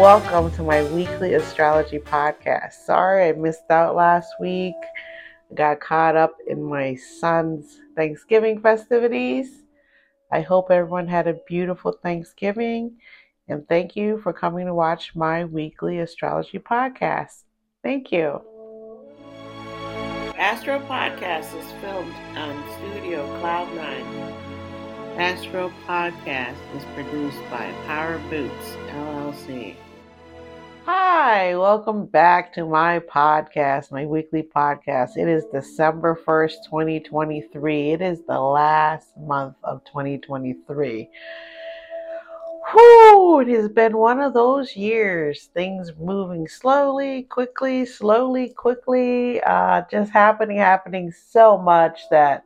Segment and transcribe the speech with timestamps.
[0.00, 2.72] welcome to my weekly astrology podcast.
[2.86, 4.74] Sorry I missed out last week.
[5.50, 9.50] I got caught up in my son's Thanksgiving festivities.
[10.32, 12.96] I hope everyone had a beautiful Thanksgiving
[13.46, 17.42] and thank you for coming to watch my weekly astrology podcast.
[17.82, 18.40] Thank you.
[20.38, 24.30] Astro Podcast is filmed on Studio Cloud9.
[25.18, 29.76] Astro Podcast is produced by Power Boots LLC.
[31.32, 35.10] Hi, welcome back to my podcast, my weekly podcast.
[35.16, 37.92] It is December 1st, 2023.
[37.92, 41.08] It is the last month of 2023.
[42.72, 45.50] Whew, it has been one of those years.
[45.54, 52.42] Things moving slowly, quickly, slowly, quickly, uh, just happening, happening so much that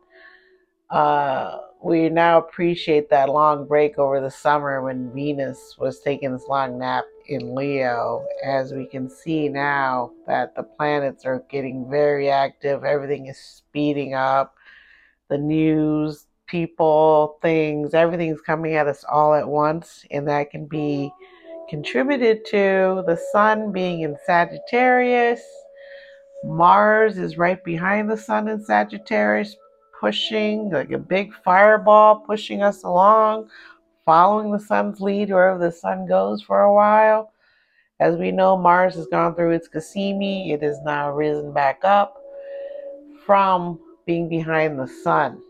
[0.90, 6.48] uh, we now appreciate that long break over the summer when Venus was taking this
[6.48, 8.26] long nap in Leo.
[8.44, 14.14] As we can see now that the planets are getting very active, everything is speeding
[14.14, 14.54] up.
[15.28, 21.10] The news, people, things, everything's coming at us all at once, and that can be
[21.68, 25.40] contributed to the sun being in Sagittarius.
[26.44, 29.56] Mars is right behind the sun in Sagittarius,
[29.98, 33.48] pushing, like a big fireball pushing us along,
[34.04, 37.32] following the sun's lead wherever the sun goes for a while.
[38.00, 40.50] As we know, Mars has gone through its Cazimi.
[40.50, 42.20] It has now risen back up
[43.24, 45.40] from being behind the sun.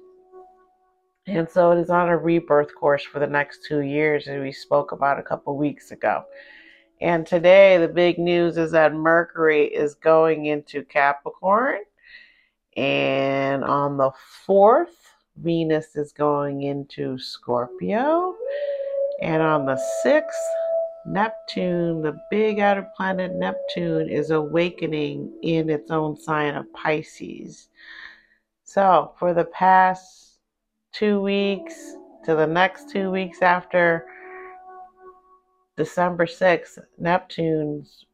[1.26, 4.52] And so it is on a rebirth course for the next two years, as we
[4.52, 6.24] spoke about a couple weeks ago.
[7.00, 11.80] And today, the big news is that Mercury is going into Capricorn
[12.76, 14.10] and on the
[14.46, 15.03] 4th,
[15.36, 18.34] Venus is going into Scorpio.
[19.20, 20.30] And on the 6th,
[21.06, 27.68] Neptune, the big outer planet Neptune, is awakening in its own sign of Pisces.
[28.64, 30.38] So, for the past
[30.92, 31.94] two weeks
[32.24, 34.06] to the next two weeks after
[35.76, 38.06] December 6th, Neptune's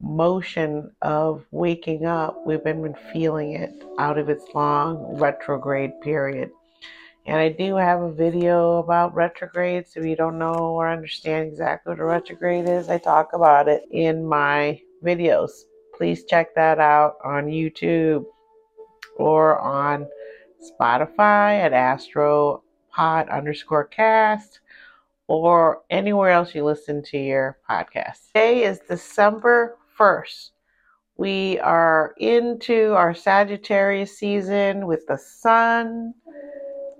[0.00, 6.50] motion of waking up, we've been feeling it out of its long retrograde period.
[7.26, 9.96] And I do have a video about retrogrades.
[9.96, 13.82] If you don't know or understand exactly what a retrograde is, I talk about it
[13.90, 15.50] in my videos.
[15.96, 18.24] Please check that out on YouTube
[19.16, 20.06] or on
[20.62, 24.60] Spotify at astropod underscore cast
[25.26, 28.28] or anywhere else you listen to your podcast.
[28.28, 30.50] Today is December 1st.
[31.16, 36.14] We are into our Sagittarius season with the Sun,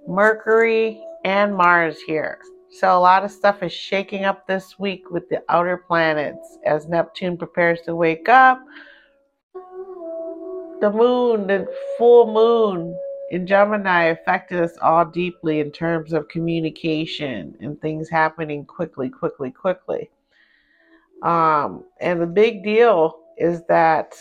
[0.08, 2.38] Mercury, and Mars here.
[2.70, 6.88] So, a lot of stuff is shaking up this week with the outer planets as
[6.88, 8.60] Neptune prepares to wake up.
[10.80, 12.96] The moon, the full moon
[13.30, 19.50] in Gemini affected us all deeply in terms of communication and things happening quickly, quickly,
[19.50, 20.10] quickly.
[21.22, 24.14] Um, and the big deal is that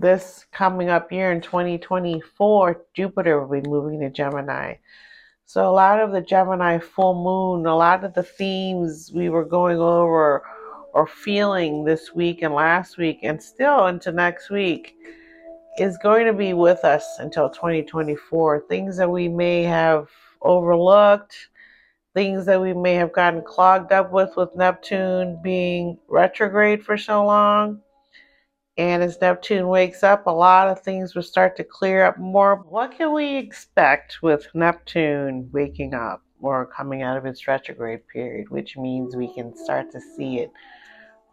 [0.00, 4.74] this coming up year in 2024, Jupiter will be moving to Gemini.
[5.44, 9.44] So, a lot of the Gemini full moon, a lot of the themes we were
[9.44, 10.42] going over
[10.92, 14.96] or feeling this week and last week, and still into next week,
[15.78, 18.64] is going to be with us until 2024.
[18.68, 20.08] Things that we may have
[20.42, 21.36] overlooked,
[22.14, 27.24] things that we may have gotten clogged up with with Neptune being retrograde for so
[27.24, 27.82] long.
[28.78, 32.56] And as Neptune wakes up, a lot of things will start to clear up more.
[32.56, 38.50] What can we expect with Neptune waking up or coming out of its retrograde period,
[38.50, 40.50] which means we can start to see it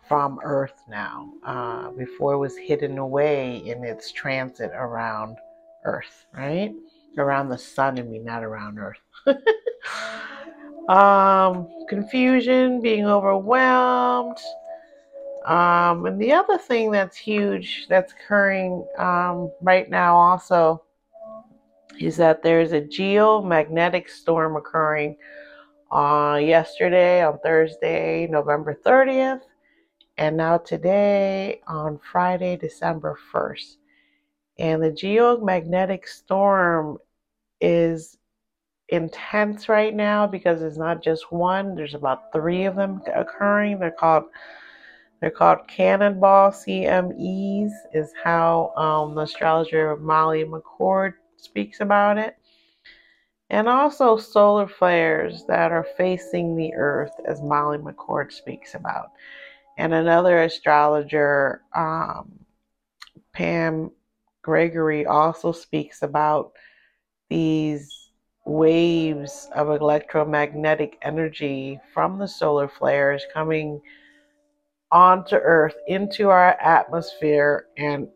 [0.08, 1.31] from Earth now.
[1.46, 5.38] Uh, before it was hidden away in its transit around
[5.86, 6.74] Earth, right?
[7.18, 9.00] Around the sun, I mean, not around Earth.
[10.89, 14.38] um, confusion, being overwhelmed.
[15.45, 20.84] Um, and the other thing that's huge that's occurring um, right now also
[22.00, 25.18] is that there's a geomagnetic storm occurring
[25.92, 29.42] uh, yesterday on Thursday, November 30th,
[30.18, 33.78] and now today on Friday, December 1st.
[34.60, 37.00] And the geomagnetic storm
[37.60, 38.18] is
[38.89, 43.80] intense right now because it's not just one, there's about three of them occurring.
[43.80, 44.25] They're called
[45.24, 52.36] they're called cannonball CMEs, is how um, the astrologer Molly McCord speaks about it.
[53.50, 59.12] And also solar flares that are facing the earth, as Molly McCord speaks about.
[59.78, 62.46] And another astrologer, um,
[63.31, 63.92] Pam
[64.42, 66.52] Gregory, also speaks about
[67.30, 68.10] these
[68.46, 73.80] waves of electromagnetic energy from the solar flares coming
[74.94, 78.07] onto Earth into our atmosphere and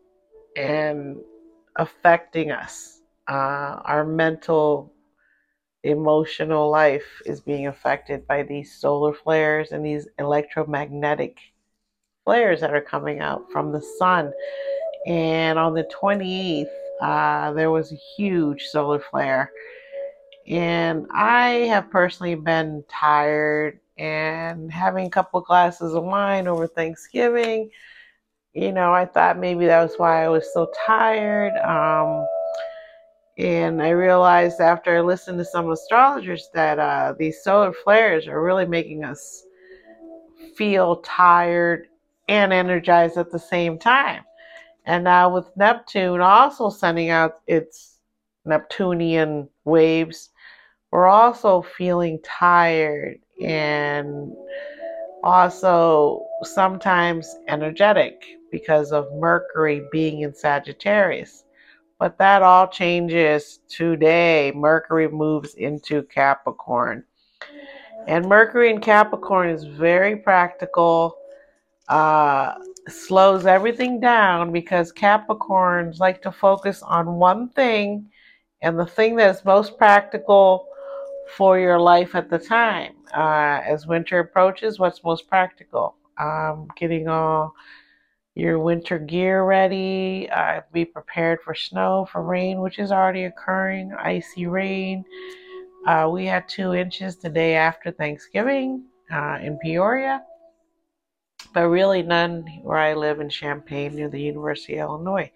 [0.56, 1.18] and
[1.76, 3.02] affecting us.
[3.28, 4.92] Uh, our mental,
[5.82, 11.38] emotional life is being affected by these solar flares and these electromagnetic
[12.24, 14.32] flares that are coming out from the sun.
[15.06, 16.66] And on the 28th,
[17.00, 19.50] uh, there was a huge solar flare.
[20.46, 27.70] And I have personally been tired and having a couple glasses of wine over Thanksgiving.
[28.54, 31.52] You know, I thought maybe that was why I was so tired.
[31.58, 32.26] Um,
[33.36, 38.42] and I realized after I listened to some astrologers that uh, these solar flares are
[38.42, 39.44] really making us
[40.56, 41.86] feel tired
[42.28, 44.22] and energized at the same time.
[44.86, 47.98] And now with Neptune also sending out its
[48.44, 50.30] Neptunian waves,
[50.90, 54.32] we're also feeling tired and
[55.22, 61.44] also sometimes energetic because of Mercury being in Sagittarius.
[61.98, 64.52] But that all changes today.
[64.54, 67.04] Mercury moves into Capricorn.
[68.06, 71.16] And Mercury in Capricorn is very practical
[71.88, 72.54] uh,
[72.88, 78.08] slows everything down because Capricorns like to focus on one thing
[78.62, 80.67] and the thing that's most practical
[81.36, 82.94] for your life at the time.
[83.16, 85.96] Uh, as winter approaches, what's most practical?
[86.18, 87.54] Um, getting all
[88.34, 93.92] your winter gear ready, uh, be prepared for snow, for rain, which is already occurring,
[93.98, 95.04] icy rain.
[95.86, 100.22] Uh, we had two inches the day after Thanksgiving uh, in Peoria
[101.52, 105.30] but really none where I live in Champaign near the University of Illinois.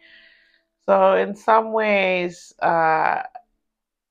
[0.85, 3.23] So, in some ways, uh,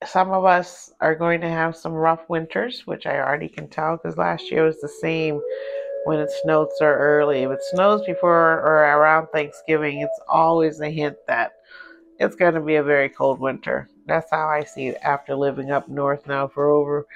[0.06, 3.96] some of us are going to have some rough winters, which I already can tell
[3.96, 5.40] because last year was the same
[6.04, 7.42] when it snowed so early.
[7.42, 11.52] If it snows before or around Thanksgiving, it's always a hint that
[12.18, 13.88] it's going to be a very cold winter.
[14.06, 17.06] That's how I see it after living up north now for over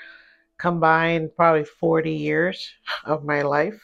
[0.59, 2.71] combined probably 40 years
[3.05, 3.81] of my life.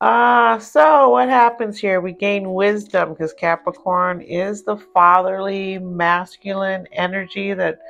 [0.00, 2.00] Uh, so what happens here?
[2.00, 7.80] We gain wisdom because Capricorn is the fatherly, masculine energy that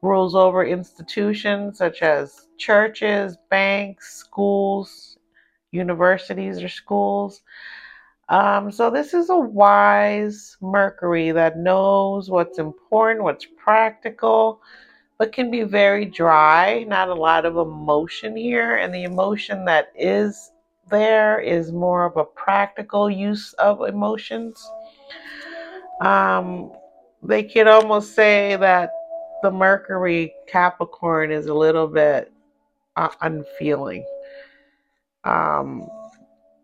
[0.00, 5.18] rules over institutions such as churches, banks, schools,
[5.70, 7.42] universities, or schools.
[8.30, 14.62] Um, so this is a wise Mercury that knows what's important, what's practical,
[15.18, 16.84] but can be very dry.
[16.84, 20.52] Not a lot of emotion here, and the emotion that is
[20.90, 24.70] there is more of a practical use of emotions.
[26.00, 26.72] Um,
[27.22, 28.90] they could almost say that
[29.42, 32.32] the Mercury Capricorn is a little bit
[32.96, 34.04] uh, unfeeling.
[35.24, 35.88] Um,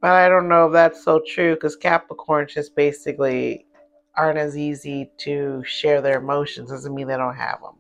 [0.01, 3.67] but I don't know if that's so true because Capricorns just basically
[4.15, 6.71] aren't as easy to share their emotions.
[6.71, 7.75] Doesn't mean they don't have them.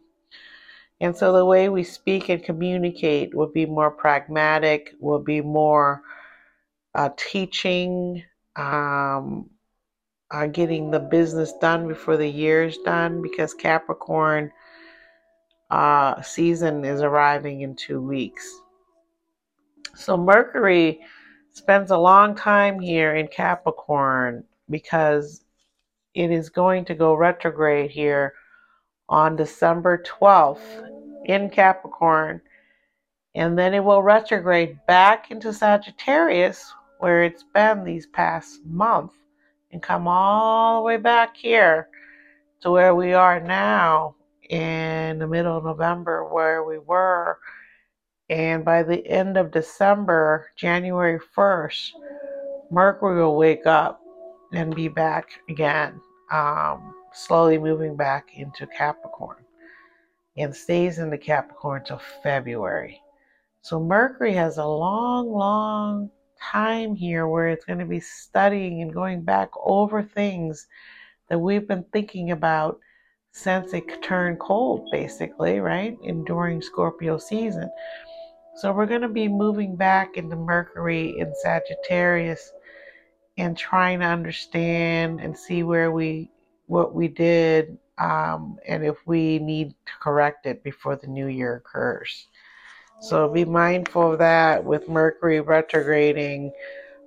[1.00, 6.02] And so the way we speak and communicate will be more pragmatic, will be more
[6.96, 8.24] uh, teaching,
[8.56, 9.50] um,
[10.30, 14.50] uh, getting the business done before the year is done because Capricorn
[15.70, 18.60] uh, season is arriving in two weeks.
[19.94, 21.00] So Mercury
[21.52, 25.44] spends a long time here in Capricorn because
[26.14, 28.32] it is going to go retrograde here
[29.10, 30.88] on December 12th
[31.26, 32.40] in Capricorn.
[33.34, 39.12] And then it will retrograde back into Sagittarius, where it's been these past month
[39.72, 41.88] and come all the way back here
[42.60, 44.14] to where we are now
[44.48, 47.38] in the middle of November where we were
[48.28, 51.90] and by the end of December, January 1st,
[52.70, 54.00] Mercury will wake up
[54.52, 56.00] and be back again,
[56.32, 59.44] um, slowly moving back into Capricorn
[60.36, 63.00] and stays in the Capricorn till February.
[63.62, 68.92] So Mercury has a long, long time here where it's going to be studying and
[68.92, 70.66] going back over things
[71.28, 72.78] that we've been thinking about
[73.32, 75.96] since it turned cold, basically, right?
[76.06, 77.70] And during Scorpio season.
[78.56, 82.52] So we're going to be moving back into Mercury in Sagittarius
[83.36, 86.30] and trying to understand and see where we
[86.66, 91.56] what we did um, and if we need to correct it before the new year
[91.56, 92.28] occurs.
[93.00, 96.52] So be mindful of that with Mercury retrograding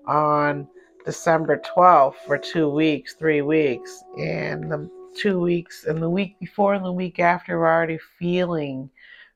[0.06, 0.68] on
[1.06, 4.04] December 12th for two weeks, three weeks.
[4.18, 8.90] And the two weeks and the week before and the week after, we're already feeling,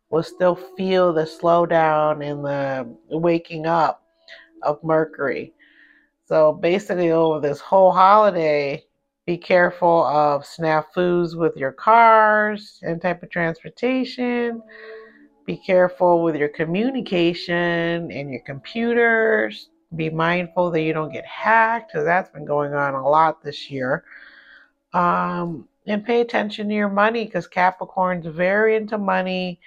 [0.10, 4.04] we'll still feel the slowdown and the waking up
[4.62, 5.54] of Mercury.
[6.26, 8.86] So basically, over this whole holiday,
[9.26, 14.62] be careful of snafus with your cars and type of transportation.
[15.46, 19.70] Be careful with your communication and your computers.
[19.96, 23.70] Be mindful that you don't get hacked because that's been going on a lot this
[23.70, 24.06] year.
[24.94, 29.60] Um, and pay attention to your money because Capricorn's very into money.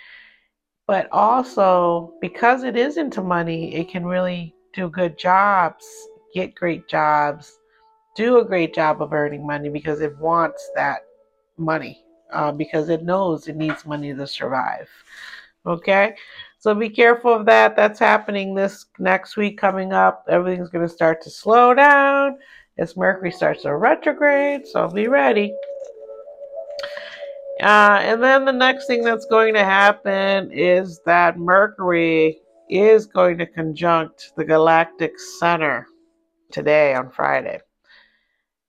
[0.87, 5.85] But also, because it is into money, it can really do good jobs,
[6.33, 7.59] get great jobs,
[8.15, 11.01] do a great job of earning money because it wants that
[11.59, 14.89] money uh, because it knows it needs money to survive.
[15.67, 16.15] Okay,
[16.59, 17.75] so be careful of that.
[17.75, 20.25] That's happening this next week coming up.
[20.29, 22.39] Everything's going to start to slow down
[22.79, 25.53] as Mercury starts to retrograde, so be ready.
[27.61, 33.39] Uh, and then the next thing that's going to happen is that Mercury is going
[33.39, 35.87] to conjunct the galactic center
[36.53, 37.61] today on Friday.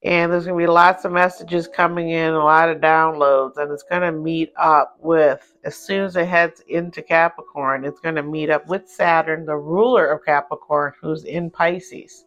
[0.07, 3.69] And there's going to be lots of messages coming in, a lot of downloads, and
[3.69, 8.15] it's going to meet up with, as soon as it heads into Capricorn, it's going
[8.15, 12.23] to meet up with Saturn, the ruler of Capricorn, who's in Pisces.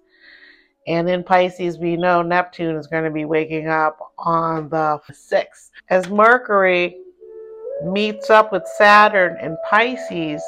[0.86, 5.70] And in Pisces, we know Neptune is going to be waking up on the 6th.
[5.88, 6.98] As Mercury
[7.82, 10.42] meets up with Saturn in Pisces,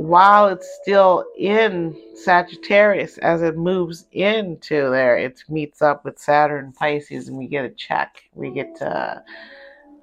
[0.00, 6.72] while it's still in Sagittarius, as it moves into there, it meets up with Saturn
[6.72, 8.22] Pisces, and we get a check.
[8.34, 9.22] We get to,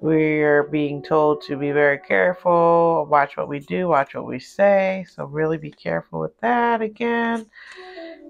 [0.00, 5.04] we're being told to be very careful, watch what we do, watch what we say.
[5.12, 7.46] So, really be careful with that again.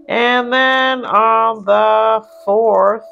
[0.08, 3.04] And then on the 4th,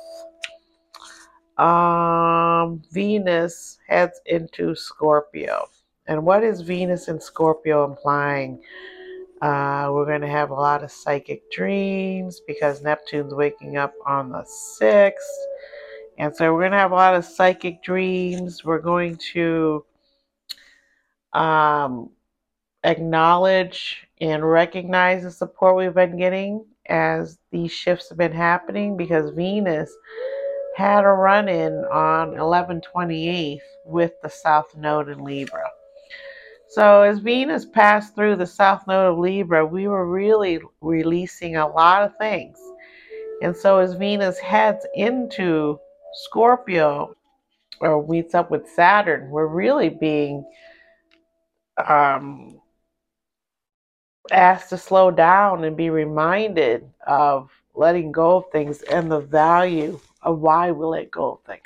[1.58, 5.68] um, Venus heads into Scorpio.
[6.08, 8.60] And what is Venus in Scorpio implying?
[9.42, 14.30] Uh, we're going to have a lot of psychic dreams because Neptune's waking up on
[14.30, 14.46] the
[14.80, 15.12] 6th.
[16.18, 18.64] And so we're going to have a lot of psychic dreams.
[18.64, 19.84] We're going to
[21.34, 22.10] um,
[22.84, 29.34] acknowledge and recognize the support we've been getting as these shifts have been happening because
[29.34, 29.94] Venus
[30.76, 35.65] had a run in on 1128 with the South Node in Libra.
[36.68, 41.68] So, as Venus passed through the South Node of Libra, we were really releasing a
[41.68, 42.58] lot of things.
[43.40, 45.78] And so, as Venus heads into
[46.24, 47.14] Scorpio
[47.80, 50.44] or meets up with Saturn, we're really being
[51.86, 52.60] um,
[54.32, 60.00] asked to slow down and be reminded of letting go of things and the value
[60.22, 61.62] of why we let go of things.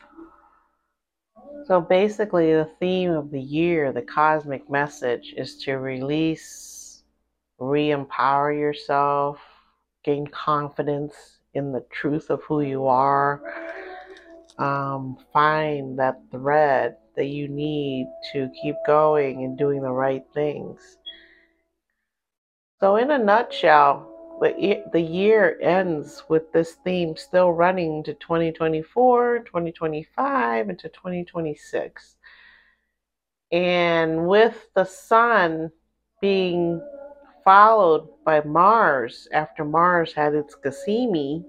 [1.66, 7.02] So basically, the theme of the year, the cosmic message, is to release,
[7.58, 9.38] re empower yourself,
[10.02, 13.42] gain confidence in the truth of who you are,
[14.58, 20.98] um, find that thread that you need to keep going and doing the right things.
[22.80, 24.09] So, in a nutshell,
[24.40, 32.16] the year ends with this theme still running to 2024, 2025, and to 2026.
[33.52, 35.70] And with the sun
[36.20, 36.80] being
[37.44, 41.44] followed by Mars after Mars had its Cazimi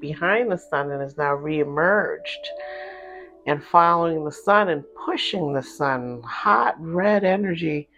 [0.00, 2.46] behind the sun and has now reemerged
[3.46, 7.88] and following the sun and pushing the sun, hot red energy.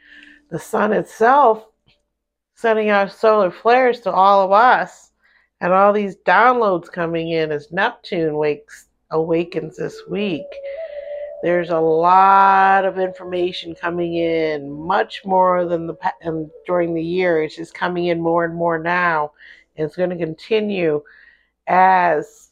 [0.51, 1.68] The sun itself
[2.59, 5.13] sending out solar flares to all of us
[5.61, 10.43] and all these downloads coming in as Neptune wakes awakens this week.
[11.45, 17.45] There's a lot of information coming in, much more than the during the year.
[17.45, 19.31] It's just coming in more and more now,
[19.77, 21.01] and it's going to continue
[21.69, 22.51] as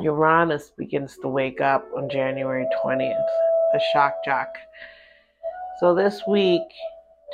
[0.00, 3.26] Uranus begins to wake up on January 20th,
[3.72, 4.54] the shock jock.
[5.80, 6.62] So this week,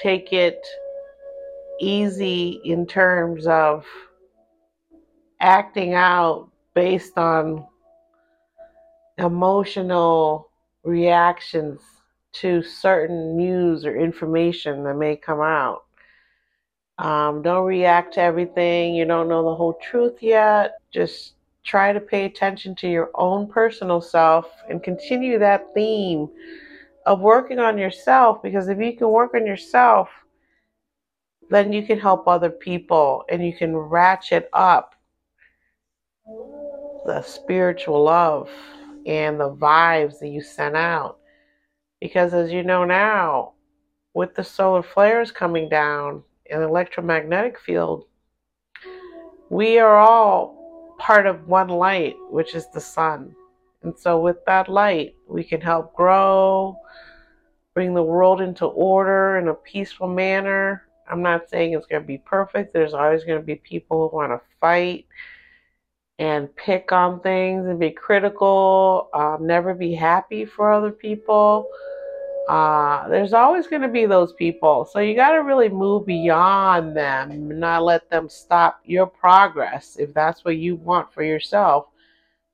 [0.03, 0.67] take it
[1.81, 3.85] easy in terms of
[5.41, 7.67] acting out based on
[9.19, 10.49] emotional
[10.85, 11.81] reactions
[12.33, 15.85] to certain news or information that may come out.
[16.99, 18.95] Um, don't react to everything.
[18.95, 20.73] You don't know the whole truth yet.
[20.93, 26.29] Just try to pay attention to your own personal self and continue that theme
[27.07, 30.09] of working on yourself because if you can work on yourself,
[31.53, 34.95] then you can help other people and you can ratchet up
[37.05, 38.49] the spiritual love
[39.07, 41.19] and the vibes that you send out.
[42.01, 43.53] Because as you know now,
[44.15, 48.05] with the solar flares coming down and electromagnetic field,
[49.51, 53.35] we are all part of one light, which is the sun.
[53.83, 56.77] And so, with that light, we can help grow,
[57.75, 60.85] bring the world into order in a peaceful manner.
[61.11, 62.73] I'm not saying it's going to be perfect.
[62.73, 65.07] There's always going to be people who want to fight
[66.19, 71.69] and pick on things and be critical, um, never be happy for other people.
[72.49, 74.85] Uh, there's always going to be those people.
[74.85, 79.97] So you got to really move beyond them and not let them stop your progress
[79.99, 81.87] if that's what you want for yourself.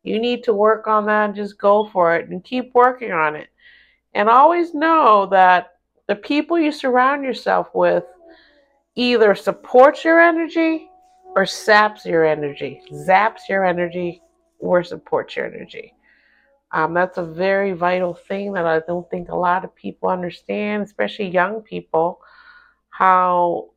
[0.02, 3.34] You need to work on that and just go for it and keep working on
[3.34, 3.48] it.
[4.14, 8.04] And always know that the people you surround yourself with
[8.98, 10.90] either supports your energy
[11.36, 14.20] or saps your energy, zaps your energy,
[14.58, 15.94] or supports your energy.
[16.72, 20.82] Um, that's a very vital thing that I don't think a lot of people understand,
[20.82, 22.20] especially young people,
[22.90, 23.70] how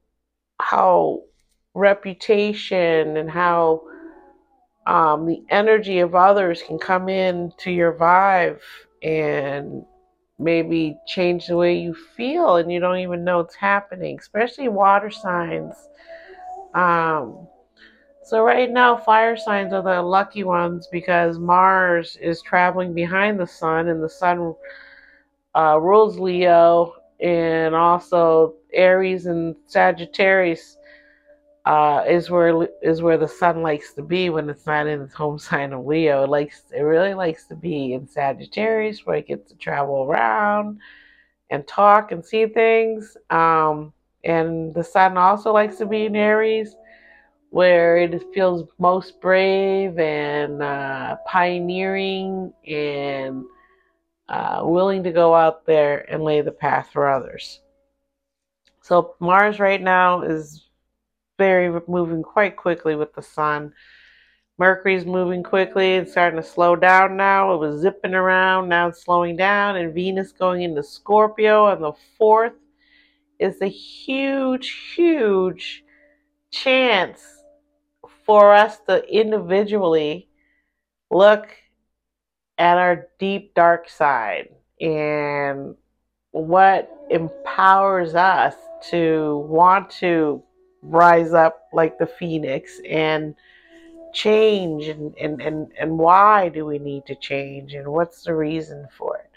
[0.60, 1.22] how
[1.76, 3.84] reputation and how
[4.88, 8.60] um, the energy of others can come in to your vibe
[9.04, 9.86] and
[10.40, 15.10] maybe change the way you feel and you don't even know it's happening, especially water
[15.10, 15.76] signs.
[16.74, 17.48] Um,
[18.24, 23.48] so right now, fire signs are the lucky ones because Mars is traveling behind the
[23.48, 24.54] sun, and the sun
[25.56, 30.78] uh, rules Leo, and also Aries and Sagittarius
[31.66, 35.14] uh, is where is where the sun likes to be when it's not in its
[35.14, 36.24] home sign of Leo.
[36.24, 40.80] It likes it really likes to be in Sagittarius, where it gets to travel around
[41.50, 43.16] and talk and see things.
[43.30, 43.94] Um,
[44.24, 46.76] and the sun also likes to be in Aries
[47.52, 53.44] where it feels most brave and uh, pioneering and
[54.30, 57.60] uh, willing to go out there and lay the path for others.
[58.82, 60.70] So Mars right now is
[61.42, 63.74] very moving quite quickly with the sun.
[64.60, 67.56] Mercury's moving quickly and starting to slow down now.
[67.56, 71.94] It was zipping around, now it's slowing down, and Venus going into Scorpio on the
[72.16, 72.54] fourth
[73.40, 75.84] is a huge, huge
[76.52, 77.24] chance
[78.24, 80.30] for us to individually
[81.10, 81.48] look
[82.60, 84.50] at our deep dark side
[84.80, 85.74] and
[86.30, 88.54] what empowers us
[88.92, 90.44] to want to
[90.82, 93.36] rise up like the phoenix and
[94.14, 98.88] change and, and, and, and why do we need to change and what's the reason
[98.98, 99.30] for it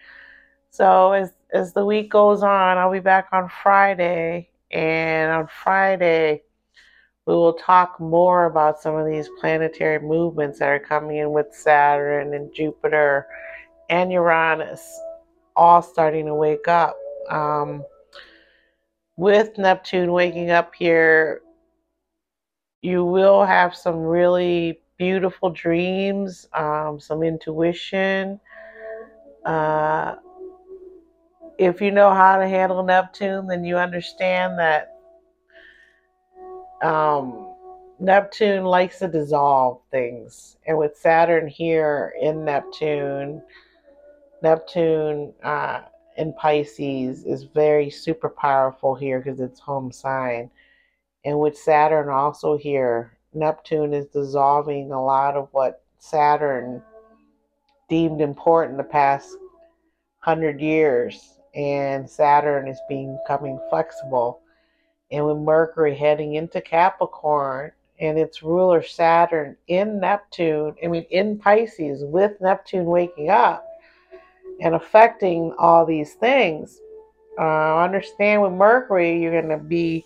[0.71, 6.43] so as as the week goes on i'll be back on friday and on friday
[7.27, 11.47] we will talk more about some of these planetary movements that are coming in with
[11.53, 13.27] Saturn and Jupiter
[13.89, 15.01] and Uranus
[15.57, 16.97] all starting to wake up.
[17.31, 17.83] Um,
[19.17, 21.43] with Neptune waking up here,
[22.83, 28.41] you will have some really beautiful dreams, um, some intuition.
[29.45, 30.17] Uh,
[31.59, 34.91] if you know how to handle Neptune, then you understand that
[36.83, 37.55] um,
[37.99, 40.57] Neptune likes to dissolve things.
[40.67, 43.41] And with Saturn here in Neptune,
[44.43, 45.83] Neptune uh,
[46.17, 50.51] in Pisces is very super powerful here because it's home sign.
[51.25, 56.83] And with Saturn also here, Neptune is dissolving a lot of what Saturn
[57.89, 59.29] deemed important the past
[60.21, 61.39] hundred years.
[61.55, 64.41] And Saturn is becoming flexible
[65.11, 71.39] and with Mercury heading into Capricorn and its ruler Saturn in Neptune, I mean, in
[71.39, 73.65] Pisces, with Neptune waking up
[74.61, 76.81] and affecting all these things.
[77.39, 80.05] Uh, understand with Mercury, you're going to be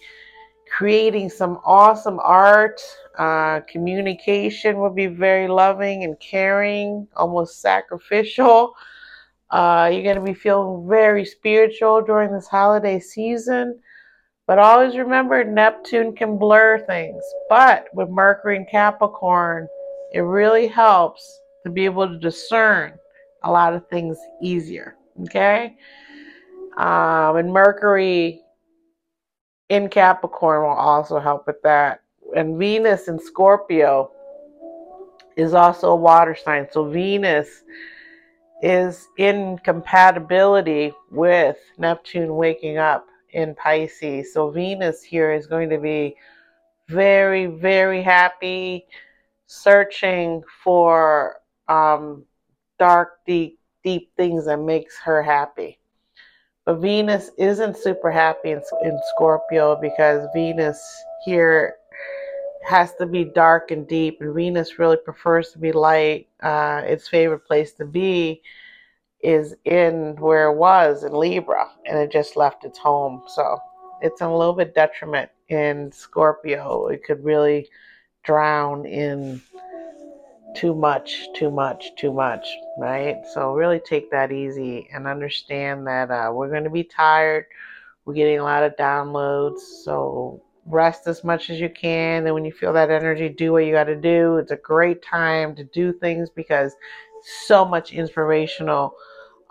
[0.76, 2.80] creating some awesome art.
[3.18, 8.74] Uh, communication will be very loving and caring, almost sacrificial.
[9.50, 13.80] Uh, you're going to be feeling very spiritual during this holiday season.
[14.46, 17.22] But always remember, Neptune can blur things.
[17.48, 19.66] But with Mercury and Capricorn,
[20.12, 22.98] it really helps to be able to discern
[23.42, 24.96] a lot of things easier.
[25.22, 25.76] Okay?
[26.76, 28.42] Um, and Mercury
[29.68, 32.02] in Capricorn will also help with that.
[32.36, 34.10] And Venus in Scorpio
[35.36, 36.66] is also a water sign.
[36.70, 37.62] So Venus
[38.62, 44.32] is in compatibility with Neptune waking up in Pisces.
[44.32, 46.16] So Venus here is going to be
[46.88, 48.86] very, very happy,
[49.46, 51.36] searching for
[51.68, 52.24] um,
[52.78, 55.78] dark, deep, deep things that makes her happy.
[56.64, 60.80] But Venus isn't super happy in, in Scorpio because Venus
[61.24, 61.76] here
[62.64, 66.28] has to be dark and deep, and Venus really prefers to be light.
[66.42, 68.42] Uh, its favorite place to be
[69.20, 73.22] is in where it was in Libra, and it just left its home.
[73.28, 73.58] So
[74.02, 76.88] it's a little bit detriment in Scorpio.
[76.88, 77.68] It could really
[78.22, 79.40] drown in
[80.58, 82.44] too much, too much, too much,
[82.78, 83.16] right?
[83.32, 87.46] So really take that easy and understand that uh, we're going to be tired.
[88.04, 92.26] We're getting a lot of downloads, so rest as much as you can.
[92.26, 94.38] And when you feel that energy, do what you got to do.
[94.38, 96.74] It's a great time to do things because
[97.46, 98.94] so much inspirational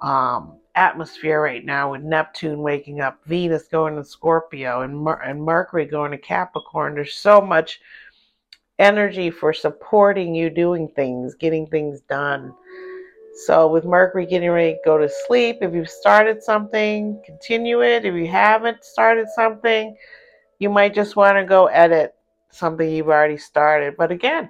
[0.01, 5.41] um, atmosphere right now with Neptune waking up, Venus going to Scorpio, and, Mer- and
[5.41, 6.95] Mercury going to Capricorn.
[6.95, 7.79] There's so much
[8.79, 12.53] energy for supporting you doing things, getting things done.
[13.45, 18.03] So, with Mercury getting ready to go to sleep, if you've started something, continue it.
[18.03, 19.95] If you haven't started something,
[20.59, 22.15] you might just want to go edit
[22.49, 23.95] something you've already started.
[23.95, 24.49] But again,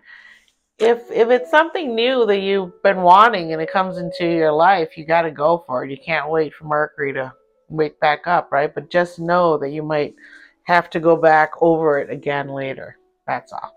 [0.79, 4.97] if if it's something new that you've been wanting and it comes into your life,
[4.97, 5.91] you got to go for it.
[5.91, 7.33] You can't wait for Mercury to
[7.69, 8.73] wake back up, right?
[8.73, 10.15] But just know that you might
[10.63, 12.97] have to go back over it again later.
[13.25, 13.76] That's all.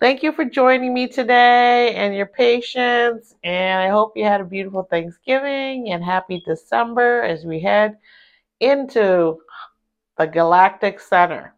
[0.00, 3.34] Thank you for joining me today and your patience.
[3.42, 7.98] And I hope you had a beautiful Thanksgiving and happy December as we head
[8.60, 9.38] into
[10.16, 11.54] the Galactic Center.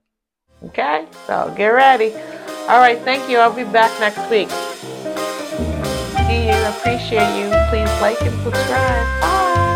[0.64, 2.12] Okay, so get ready.
[2.68, 3.38] All right, thank you.
[3.38, 4.50] I'll be back next week.
[6.28, 6.56] See you.
[6.68, 7.50] Appreciate you.
[7.68, 9.20] Please like and subscribe.
[9.20, 9.69] Bye.